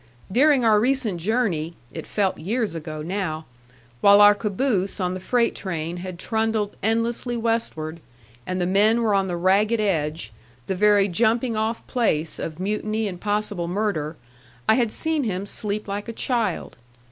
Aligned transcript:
During 0.31 0.65
our 0.65 0.79
recent 0.79 1.21
journey 1.21 1.75
it 1.91 2.07
felt 2.07 2.39
years 2.39 2.73
ago 2.73 3.03
now! 3.03 3.45
while 4.01 4.19
our 4.19 4.33
caboose 4.33 4.99
on 4.99 5.13
the 5.13 5.19
freight 5.19 5.53
train 5.55 5.97
had 5.97 6.17
trundled 6.17 6.75
endlessly 6.81 7.37
westward, 7.37 7.99
and 8.47 8.59
the 8.59 8.65
men 8.65 9.03
were 9.03 9.13
on 9.13 9.27
the 9.27 9.37
ragged 9.37 9.79
edge, 9.79 10.33
the 10.65 10.73
very 10.73 11.07
jumping 11.07 11.55
off 11.55 11.85
place, 11.85 12.39
of 12.39 12.59
mutiny 12.59 13.07
and 13.07 13.21
possible 13.21 13.67
murder, 13.67 14.15
I 14.67 14.73
had 14.73 14.91
seen 14.91 15.23
him 15.23 15.45
sleep 15.45 15.87
like 15.87 16.07
a 16.07 16.13
child. 16.13 16.77